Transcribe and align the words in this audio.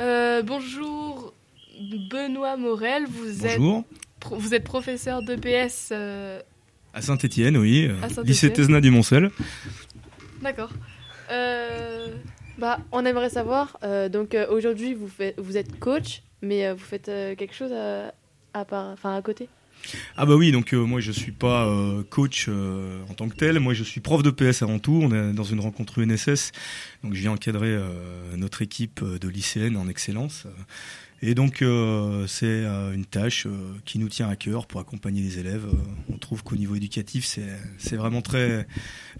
Euh, 0.00 0.42
bonjour 0.42 1.34
Benoît 2.10 2.56
Morel, 2.56 3.04
vous 3.06 3.46
êtes, 3.46 3.58
pro- 4.18 4.36
vous 4.36 4.54
êtes 4.54 4.64
professeur 4.64 5.22
d'EPS. 5.22 5.90
euh, 5.92 6.40
À 6.94 7.02
Saint-Étienne, 7.02 7.56
oui. 7.56 7.86
euh, 7.88 7.96
À 7.98 8.02
Saint-Étienne. 8.08 8.24
lycée 8.26 8.52
Tesna 8.52 8.80
du 8.80 8.90
Moncel. 8.90 9.30
D'accord. 10.42 10.70
Euh, 11.30 12.08
Bah, 12.58 12.78
on 12.92 13.04
aimerait 13.06 13.30
savoir, 13.30 13.78
euh, 13.84 14.08
donc 14.10 14.36
aujourd'hui 14.50 14.92
vous, 14.94 15.08
faites, 15.08 15.38
vous 15.38 15.56
êtes 15.56 15.78
coach, 15.78 16.22
mais 16.42 16.70
vous 16.72 16.78
faites 16.84 17.06
quelque 17.06 17.54
chose 17.54 17.72
à, 17.72 18.12
à, 18.52 18.64
part, 18.66 18.86
enfin, 18.88 19.14
à 19.16 19.22
côté? 19.22 19.48
Ah 20.16 20.26
bah 20.26 20.36
oui, 20.36 20.52
donc 20.52 20.72
euh, 20.74 20.84
moi 20.84 21.00
je 21.00 21.10
suis 21.12 21.32
pas 21.32 21.66
euh, 21.66 22.02
coach 22.08 22.46
euh, 22.48 23.02
en 23.08 23.14
tant 23.14 23.28
que 23.28 23.34
tel, 23.36 23.58
moi 23.60 23.74
je 23.74 23.82
suis 23.82 24.00
prof 24.00 24.22
de 24.22 24.30
PS 24.30 24.62
avant 24.62 24.78
tout, 24.78 25.00
on 25.02 25.12
est 25.12 25.32
dans 25.32 25.44
une 25.44 25.60
rencontre 25.60 26.00
UNSS, 26.00 26.52
donc 27.02 27.14
je 27.14 27.20
viens 27.20 27.32
encadrer 27.32 27.76
notre 28.36 28.62
équipe 28.62 29.02
de 29.04 29.28
lycéennes 29.28 29.76
en 29.76 29.88
excellence. 29.88 30.46
Et 31.22 31.34
donc 31.34 31.62
c'est 32.26 32.64
une 32.94 33.04
tâche 33.04 33.46
qui 33.84 33.98
nous 33.98 34.08
tient 34.08 34.28
à 34.28 34.36
cœur 34.36 34.66
pour 34.66 34.80
accompagner 34.80 35.22
les 35.22 35.38
élèves. 35.38 35.66
On 36.12 36.16
trouve 36.18 36.42
qu'au 36.42 36.56
niveau 36.56 36.74
éducatif 36.76 37.24
c'est 37.24 37.48
c'est 37.78 37.96
vraiment 37.96 38.22
très 38.22 38.66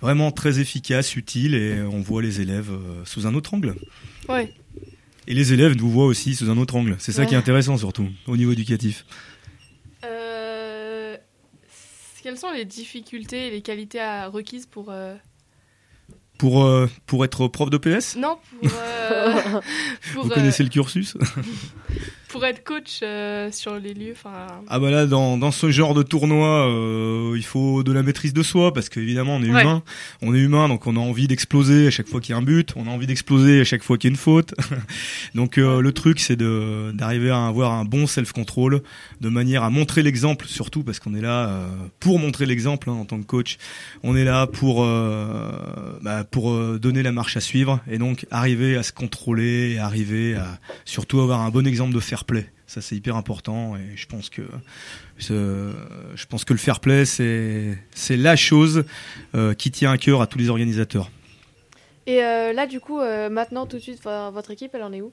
vraiment 0.00 0.30
très 0.30 0.60
efficace, 0.60 1.16
utile 1.16 1.54
et 1.54 1.80
on 1.82 2.00
voit 2.00 2.22
les 2.22 2.40
élèves 2.40 2.70
sous 3.04 3.26
un 3.26 3.34
autre 3.34 3.54
angle. 3.54 3.74
ouais. 4.28 4.52
Et 5.26 5.34
les 5.34 5.52
élèves 5.52 5.76
nous 5.76 5.88
voient 5.88 6.06
aussi 6.06 6.34
sous 6.34 6.50
un 6.50 6.56
autre 6.56 6.74
angle. 6.74 6.96
C'est 6.98 7.12
ça 7.12 7.22
Ouais. 7.22 7.28
qui 7.28 7.34
est 7.34 7.38
intéressant 7.38 7.76
surtout 7.76 8.08
au 8.26 8.36
niveau 8.36 8.50
éducatif. 8.52 9.04
Euh, 12.30 12.32
quelles 12.32 12.38
sont 12.38 12.50
les 12.52 12.64
difficultés 12.64 13.48
et 13.48 13.50
les 13.50 13.60
qualités 13.62 14.00
à- 14.00 14.28
requises 14.28 14.66
pour. 14.66 14.86
euh, 14.90 15.16
Pour 16.38 16.64
euh, 16.64 16.88
pour 17.06 17.24
être 17.24 17.48
prof 17.48 17.70
de 17.70 17.76
PS 17.78 18.16
Non, 18.16 18.38
pour. 18.60 18.70
euh, 18.74 19.32
pour, 20.14 20.24
Vous 20.24 20.30
euh, 20.30 20.34
connaissez 20.34 20.62
le 20.62 20.68
cursus? 20.70 21.16
pour 22.30 22.44
être 22.44 22.62
coach 22.64 23.00
euh, 23.02 23.50
sur 23.50 23.76
les 23.78 23.94
lieux. 23.94 24.12
Enfin. 24.12 24.46
Ah 24.68 24.78
bah 24.78 24.90
là, 24.90 25.06
dans, 25.06 25.36
dans 25.36 25.50
ce 25.50 25.70
genre 25.70 25.94
de 25.94 26.02
tournoi, 26.02 26.68
euh, 26.68 27.34
il 27.36 27.44
faut 27.44 27.82
de 27.82 27.92
la 27.92 28.02
maîtrise 28.02 28.32
de 28.32 28.42
soi, 28.42 28.72
parce 28.72 28.88
qu'évidemment, 28.88 29.36
on 29.36 29.42
est 29.42 29.50
Ouais. 29.50 29.62
humain. 29.62 29.82
On 30.22 30.34
est 30.34 30.38
humain, 30.38 30.68
donc 30.68 30.86
on 30.86 30.96
a 30.96 31.00
envie 31.00 31.26
d'exploser 31.26 31.86
à 31.88 31.90
chaque 31.90 32.08
fois 32.08 32.20
qu'il 32.20 32.32
y 32.32 32.34
a 32.34 32.38
un 32.38 32.42
but, 32.42 32.72
on 32.76 32.86
a 32.86 32.90
envie 32.90 33.06
d'exploser 33.06 33.60
à 33.60 33.64
chaque 33.64 33.82
fois 33.82 33.98
qu'il 33.98 34.08
y 34.08 34.10
a 34.10 34.14
une 34.14 34.16
faute. 34.18 34.54
donc 35.34 35.58
euh, 35.58 35.80
le 35.80 35.92
truc, 35.92 36.20
c'est 36.20 36.36
de 36.36 36.92
d'arriver 36.94 37.30
à 37.30 37.46
avoir 37.46 37.72
un 37.72 37.84
bon 37.84 38.06
self-control, 38.06 38.82
de 39.20 39.28
manière 39.28 39.62
à 39.64 39.70
montrer 39.70 40.02
l'exemple, 40.02 40.46
surtout 40.46 40.82
parce 40.84 40.98
qu'on 41.00 41.14
est 41.14 41.20
là 41.20 41.48
euh, 41.48 41.68
pour 41.98 42.18
montrer 42.18 42.46
l'exemple 42.46 42.90
hein, 42.90 42.94
en 42.94 43.04
tant 43.04 43.18
que 43.18 43.26
coach. 43.26 43.58
On 44.02 44.16
est 44.16 44.24
là 44.24 44.46
pour 44.46 44.84
euh, 44.84 45.50
bah, 46.02 46.24
pour 46.24 46.50
euh, 46.52 46.78
donner 46.80 47.02
la 47.02 47.12
marche 47.12 47.36
à 47.36 47.40
suivre, 47.40 47.80
et 47.90 47.98
donc 47.98 48.26
arriver 48.30 48.76
à 48.76 48.82
se 48.82 48.92
contrôler, 48.92 49.72
et 49.74 49.78
arriver 49.78 50.36
à 50.36 50.58
surtout 50.84 51.20
avoir 51.20 51.40
un 51.40 51.50
bon 51.50 51.66
exemple 51.66 51.94
de 51.94 52.00
Ça, 52.66 52.80
c'est 52.80 52.94
hyper 52.94 53.16
important, 53.16 53.76
et 53.76 53.96
je 53.96 54.06
pense 54.06 54.30
que 54.30 54.42
je 55.18 56.26
pense 56.26 56.44
que 56.44 56.52
le 56.52 56.58
fair 56.58 56.80
play, 56.80 57.04
c'est 57.04 57.76
c'est 57.92 58.16
la 58.16 58.36
chose 58.36 58.84
euh, 59.34 59.54
qui 59.54 59.70
tient 59.70 59.90
à 59.90 59.98
cœur 59.98 60.22
à 60.22 60.26
tous 60.26 60.38
les 60.38 60.50
organisateurs. 60.50 61.10
Et 62.06 62.24
euh, 62.24 62.52
là, 62.52 62.66
du 62.66 62.80
coup, 62.80 63.00
euh, 63.00 63.28
maintenant, 63.28 63.66
tout 63.66 63.76
de 63.76 63.82
suite, 63.82 64.00
votre 64.02 64.50
équipe, 64.50 64.74
elle 64.74 64.82
en 64.82 64.92
est 64.92 65.00
où? 65.00 65.12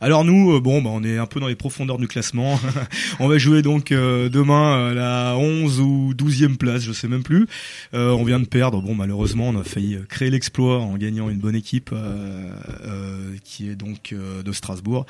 Alors 0.00 0.24
nous, 0.24 0.54
euh, 0.54 0.60
bon, 0.60 0.82
bah, 0.82 0.90
on 0.92 1.02
est 1.02 1.18
un 1.18 1.26
peu 1.26 1.40
dans 1.40 1.48
les 1.48 1.54
profondeurs 1.54 1.98
du 1.98 2.08
classement. 2.08 2.58
on 3.20 3.28
va 3.28 3.38
jouer 3.38 3.62
donc 3.62 3.92
euh, 3.92 4.28
demain 4.28 4.90
à 4.90 4.94
la 4.94 5.36
11 5.36 5.80
ou 5.80 6.12
12e 6.16 6.56
place, 6.56 6.82
je 6.82 6.92
sais 6.92 7.08
même 7.08 7.22
plus. 7.22 7.46
Euh, 7.94 8.10
on 8.10 8.24
vient 8.24 8.40
de 8.40 8.46
perdre. 8.46 8.80
Bon, 8.80 8.94
malheureusement, 8.94 9.48
on 9.48 9.58
a 9.58 9.64
failli 9.64 9.96
euh, 9.96 10.04
créer 10.08 10.30
l'exploit 10.30 10.78
en 10.78 10.96
gagnant 10.96 11.28
une 11.28 11.38
bonne 11.38 11.56
équipe 11.56 11.90
euh, 11.92 12.50
euh, 12.84 13.34
qui 13.44 13.68
est 13.68 13.76
donc 13.76 14.12
euh, 14.12 14.42
de 14.42 14.52
Strasbourg. 14.52 15.06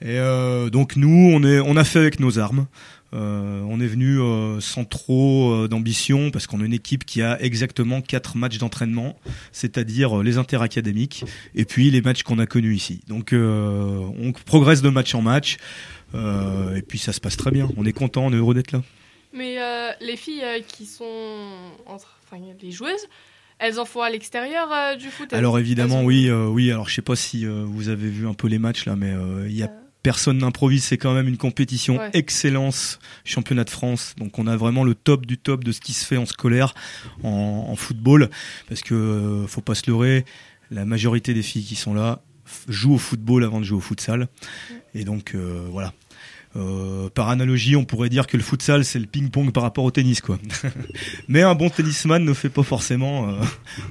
Et 0.00 0.18
euh, 0.18 0.70
donc 0.70 0.96
nous, 0.96 1.30
on 1.32 1.42
est, 1.42 1.60
on 1.60 1.76
a 1.76 1.84
fait 1.84 1.98
avec 1.98 2.20
nos 2.20 2.38
armes. 2.38 2.66
Euh, 3.14 3.62
on 3.68 3.80
est 3.80 3.86
venu 3.86 4.18
euh, 4.20 4.60
sans 4.60 4.84
trop 4.84 5.52
euh, 5.52 5.68
d'ambition 5.68 6.30
parce 6.30 6.46
qu'on 6.46 6.60
a 6.60 6.64
une 6.64 6.72
équipe 6.72 7.04
qui 7.04 7.22
a 7.22 7.40
exactement 7.40 8.00
quatre 8.02 8.36
matchs 8.36 8.58
d'entraînement, 8.58 9.16
c'est-à-dire 9.52 10.22
les 10.22 10.38
interacadémiques 10.38 11.24
et 11.54 11.64
puis 11.64 11.90
les 11.90 12.02
matchs 12.02 12.22
qu'on 12.22 12.38
a 12.38 12.46
connus 12.46 12.74
ici. 12.74 13.00
Donc 13.08 13.32
on 13.32 14.32
progresse 14.44 14.82
de 14.82 14.88
match 14.90 15.14
en 15.14 15.22
match 15.22 15.56
et 16.14 16.82
puis 16.82 16.98
ça 16.98 17.12
se 17.12 17.20
passe 17.20 17.36
très 17.36 17.50
bien. 17.50 17.68
On 17.76 17.84
est 17.86 17.92
content, 17.92 18.26
on 18.26 18.32
est 18.32 18.36
heureux 18.36 18.54
d'être 18.54 18.72
là. 18.72 18.82
Mais 19.32 19.56
les 20.00 20.16
filles 20.16 20.44
qui 20.66 20.86
sont. 20.86 21.04
Entre, 21.86 22.18
enfin, 22.24 22.42
les 22.62 22.70
joueuses, 22.72 23.06
elles 23.58 23.78
en 23.78 23.84
font 23.84 24.02
à 24.02 24.10
l'extérieur 24.10 24.68
euh, 24.72 24.96
du 24.96 25.08
foot 25.08 25.32
Alors 25.32 25.58
évidemment, 25.58 26.00
ont- 26.00 26.04
oui, 26.04 26.28
euh, 26.28 26.46
oui. 26.46 26.70
Alors 26.70 26.88
je 26.88 26.94
sais 26.94 27.02
pas 27.02 27.16
si 27.16 27.46
euh, 27.46 27.64
vous 27.66 27.88
avez 27.88 28.08
vu 28.08 28.26
un 28.26 28.34
peu 28.34 28.48
les 28.48 28.58
matchs 28.58 28.84
là, 28.86 28.96
mais 28.96 29.14
il 29.46 29.56
y 29.56 29.62
a 29.62 29.70
personne 30.06 30.38
n'improvise. 30.38 30.84
C'est 30.84 30.98
quand 30.98 31.12
même 31.14 31.26
une 31.26 31.36
compétition 31.36 31.98
Ouais. 31.98 32.10
excellence, 32.12 33.00
championnat 33.24 33.64
de 33.64 33.70
France. 33.70 34.14
Donc 34.18 34.38
on 34.38 34.46
a 34.46 34.56
vraiment 34.56 34.84
le 34.84 34.94
top 34.94 35.26
du 35.26 35.36
top 35.36 35.64
de 35.64 35.72
ce 35.72 35.80
qui 35.80 35.92
se 35.94 36.04
fait 36.06 36.16
en 36.16 36.26
scolaire, 36.26 36.74
en, 37.24 37.66
en 37.68 37.74
football, 37.74 38.30
parce 38.68 38.82
que 38.82 38.94
euh, 38.94 39.46
faut 39.48 39.62
pas 39.62 39.74
se 39.74 39.90
leurrer. 39.90 40.24
La 40.70 40.84
majorité 40.84 41.34
des 41.34 41.42
filles 41.42 41.64
qui 41.64 41.74
sont 41.74 41.92
là 41.92 42.20
jouent 42.68 42.94
au 42.94 42.98
football 42.98 43.42
avant 43.42 43.58
de 43.58 43.64
jouer 43.64 43.78
au 43.78 43.80
futsal. 43.80 44.28
Et 44.94 45.02
donc 45.04 45.34
euh, 45.34 45.66
voilà. 45.72 45.92
Euh, 46.56 47.10
par 47.10 47.28
analogie, 47.28 47.76
on 47.76 47.84
pourrait 47.84 48.08
dire 48.08 48.26
que 48.26 48.36
le 48.38 48.42
futsal 48.42 48.82
c'est 48.84 48.98
le 48.98 49.04
ping-pong 49.06 49.52
par 49.52 49.62
rapport 49.62 49.84
au 49.84 49.90
tennis, 49.90 50.20
quoi. 50.22 50.38
Mais 51.28 51.42
un 51.42 51.54
bon 51.54 51.68
tennisman 51.68 52.24
ne 52.24 52.32
fait 52.32 52.48
pas 52.48 52.62
forcément 52.62 53.28
euh, 53.28 53.32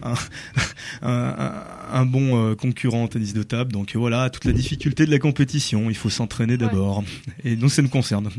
un, 0.02 0.14
un- 1.04 1.54
un- 1.94 2.06
bon 2.06 2.38
euh, 2.52 2.56
concurrent 2.56 3.04
en 3.04 3.08
tennis 3.08 3.34
de 3.34 3.44
table. 3.44 3.72
Donc 3.72 3.96
voilà, 3.96 4.30
toute 4.32 4.46
la 4.46 4.52
difficulté 4.54 5.06
de 5.06 5.12
la 5.12 5.20
compétition. 5.20 5.90
Il 5.90 5.96
faut 5.96 6.10
s'entraîner 6.10 6.58
d'abord. 6.58 7.04
Et 7.44 7.56
nous, 7.56 7.70
ça 7.70 7.82
nous 7.84 7.90
concerne. 7.90 8.30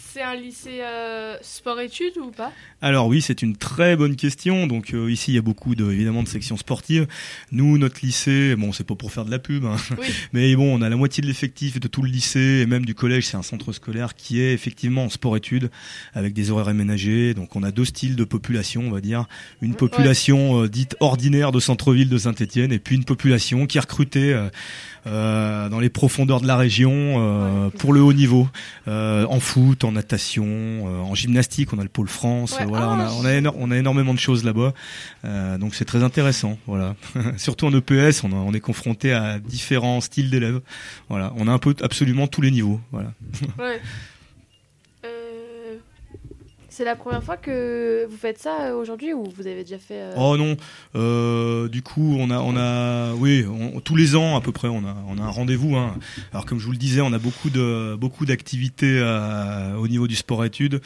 C'est 0.00 0.22
un 0.22 0.36
lycée 0.36 0.80
euh, 0.80 1.36
sport-études 1.42 2.18
ou 2.18 2.30
pas? 2.30 2.52
Alors 2.80 3.08
oui, 3.08 3.20
c'est 3.20 3.42
une 3.42 3.56
très 3.56 3.96
bonne 3.96 4.14
question. 4.14 4.66
Donc 4.68 4.94
euh, 4.94 5.10
ici, 5.10 5.32
il 5.32 5.34
y 5.34 5.38
a 5.38 5.42
beaucoup 5.42 5.74
de, 5.74 5.90
évidemment 5.90 6.22
de 6.22 6.28
sections 6.28 6.56
sportives. 6.56 7.08
Nous, 7.50 7.78
notre 7.78 7.98
lycée, 8.02 8.54
bon, 8.54 8.72
c'est 8.72 8.86
pas 8.86 8.94
pour 8.94 9.12
faire 9.12 9.24
de 9.24 9.30
la 9.30 9.40
pub, 9.40 9.64
hein, 9.64 9.76
Oui. 9.98 10.06
mais 10.32 10.54
bon, 10.54 10.78
on 10.78 10.82
a 10.82 10.88
la 10.88 10.96
moitié 10.96 11.20
de 11.20 11.26
l'effectif 11.26 11.80
de 11.80 11.88
tout 11.88 12.02
le 12.02 12.08
lycée 12.08 12.60
et 12.62 12.66
même 12.66 12.86
du 12.86 12.94
collège. 12.94 13.26
C'est 13.26 13.36
un 13.36 13.42
centre 13.42 13.72
scolaire 13.72 14.14
qui 14.14 14.40
est 14.40 14.52
effectivement 14.52 15.04
en 15.04 15.10
sport-études 15.10 15.70
avec 16.14 16.32
des 16.32 16.50
horaires 16.50 16.68
aménagés. 16.68 17.34
Donc 17.34 17.56
on 17.56 17.64
a 17.64 17.72
deux 17.72 17.84
styles 17.84 18.14
de 18.14 18.24
population, 18.24 18.82
on 18.86 18.90
va 18.90 19.00
dire. 19.00 19.26
Une 19.62 19.74
population 19.74 20.62
euh, 20.62 20.68
dite 20.68 20.96
ordinaire 21.00 21.50
de 21.50 21.58
centre-ville 21.58 22.08
de 22.08 22.18
Saint-Étienne 22.18 22.72
et 22.72 22.78
puis 22.78 22.94
une 22.94 23.04
population 23.04 23.66
qui 23.66 23.78
est 23.78 23.80
recrutée 23.80 24.48
euh, 25.06 25.68
dans 25.68 25.80
les 25.80 25.88
profondeurs 25.88 26.40
de 26.40 26.46
la 26.46 26.56
région 26.56 26.90
euh, 26.94 27.70
pour 27.70 27.92
le 27.92 28.00
haut 28.02 28.12
niveau, 28.12 28.48
euh, 28.88 29.24
en 29.28 29.40
foot, 29.40 29.84
en 29.84 29.92
natation, 29.92 30.44
euh, 30.46 31.00
en 31.00 31.14
gymnastique. 31.14 31.72
On 31.72 31.78
a 31.78 31.82
le 31.82 31.88
pôle 31.88 32.08
France. 32.08 32.56
Ouais. 32.58 32.66
voilà, 32.66 32.86
Ah, 32.90 32.96
on 32.96 33.00
a, 33.00 33.10
on 33.12 33.24
a, 33.24 33.32
éno- 33.32 33.54
on 33.58 33.70
a 33.70 33.76
énormément 33.76 34.14
de 34.14 34.18
choses 34.18 34.44
là-bas. 34.44 34.72
Euh, 35.24 35.58
donc 35.58 35.74
c'est 35.74 35.84
très 35.84 36.02
intéressant. 36.02 36.58
Voilà. 36.66 36.94
Surtout 37.36 37.66
en 37.66 37.72
EPS, 37.74 38.24
on, 38.24 38.32
a- 38.32 38.36
on 38.36 38.52
est 38.52 38.60
confronté 38.60 39.12
à 39.12 39.38
différents 39.38 40.00
styles 40.00 40.30
d'élèves. 40.30 40.60
Voilà, 41.08 41.32
on 41.36 41.48
a 41.48 41.52
un 41.52 41.58
peu 41.58 41.74
absolument 41.82 42.26
tous 42.26 42.40
les 42.42 42.50
niveaux. 42.50 42.80
Voilà. 42.92 43.12
Ouais. 43.58 43.80
C'est 46.70 46.84
la 46.84 46.96
première 46.96 47.24
fois 47.24 47.36
que 47.38 48.06
vous 48.10 48.16
faites 48.16 48.38
ça 48.38 48.66
euh, 48.66 48.74
aujourd'hui 48.74 49.14
ou 49.14 49.24
vous 49.24 49.46
avez 49.46 49.64
déjà 49.64 49.78
fait 49.78 50.00
euh, 50.02 50.14
Oh 50.18 50.36
non, 50.36 50.56
euh, 50.96 51.66
du 51.68 51.82
coup 51.82 52.16
on 52.20 52.30
a 52.30 52.38
on 52.40 52.56
a 52.56 53.14
oui 53.14 53.46
on- 53.48 53.80
tous 53.80 53.96
les 53.96 54.14
ans 54.16 54.36
à 54.36 54.40
peu 54.42 54.52
près 54.52 54.68
on 54.68 54.84
a 54.86 54.94
on 55.08 55.16
a 55.18 55.22
un 55.22 55.30
rendez-vous. 55.30 55.76
Hein. 55.76 55.96
Alors 56.32 56.44
comme 56.44 56.58
je 56.58 56.66
vous 56.66 56.72
le 56.72 56.78
disais, 56.78 57.00
on 57.00 57.12
a 57.14 57.18
beaucoup 57.18 57.48
de 57.50 57.96
beaucoup 57.98 58.26
d'activités 58.26 59.00
au 59.78 59.88
niveau 59.88 60.06
du 60.06 60.14
sport 60.14 60.44
études, 60.44 60.80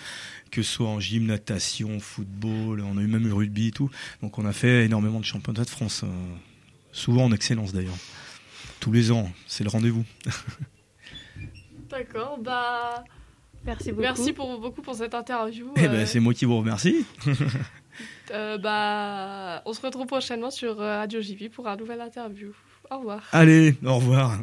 que 0.53 0.62
ce 0.62 0.71
soit 0.72 0.89
en 0.89 1.01
gym, 1.01 1.27
natation, 1.27 1.98
football, 1.98 2.80
on 2.80 2.97
a 2.97 3.01
eu 3.03 3.06
même 3.09 3.27
eu 3.27 3.33
rugby 3.33 3.68
et 3.68 3.72
tout. 3.72 3.91
Donc 4.22 4.39
on 4.39 4.47
a 4.47 4.53
fait 4.53 4.84
énormément 4.84 5.18
de 5.18 5.24
championnats 5.24 5.65
de 5.65 5.71
France, 5.71 6.03
euh, 6.04 6.09
souvent 6.92 7.24
en 7.24 7.33
excellence 7.33 7.72
d'ailleurs. 7.72 7.97
Tous 8.78 8.92
les 8.92 9.10
ans, 9.10 9.30
c'est 9.47 9.65
le 9.65 9.71
rendez-vous. 9.71 10.04
D'accord, 11.91 12.39
bah. 12.41 13.04
Merci 13.64 13.91
beaucoup. 13.91 14.03
Merci 14.03 14.32
pour, 14.32 14.60
beaucoup 14.60 14.82
pour 14.82 14.94
cette 14.94 15.14
interview. 15.14 15.72
Eh 15.76 15.84
euh, 15.84 15.88
ben 15.88 16.06
c'est 16.06 16.20
moi 16.20 16.34
qui 16.34 16.44
vous 16.44 16.59
remercie. 16.59 17.06
euh, 18.32 18.59
bah, 18.59 19.62
on 19.66 19.72
se 19.72 19.80
retrouve 19.80 20.06
prochainement 20.06 20.50
sur 20.50 20.80
euh, 20.80 20.98
Radio 20.98 21.20
JV 21.20 21.48
pour 21.48 21.68
un 21.68 21.76
nouvel 21.76 22.00
interview. 22.00 22.53
Au 22.91 22.98
revoir. 22.98 23.22
Allez, 23.32 23.74
au 23.84 23.97
revoir. 23.97 24.38